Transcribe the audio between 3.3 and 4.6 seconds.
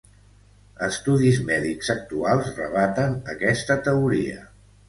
aquesta teoria.